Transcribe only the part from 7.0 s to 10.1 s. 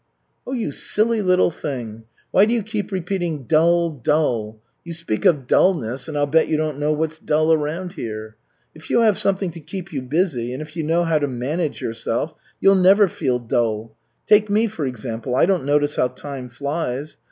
dull around here. If you have something to keep you